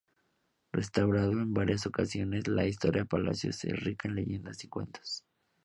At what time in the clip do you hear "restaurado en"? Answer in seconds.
0.71-1.53